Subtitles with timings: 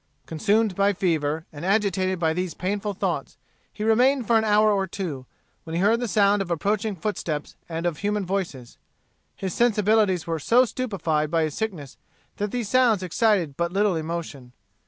[0.25, 3.37] Consumed by fever, and agitated by these painful thoughts,
[3.71, 5.27] he remained for an hour or two,
[5.63, 8.79] when he heard the sound of approaching footsteps and of human voices.
[9.35, 11.97] His sensibilities were so stupefied by his sickness
[12.37, 14.53] that these sounds excited but little emotion.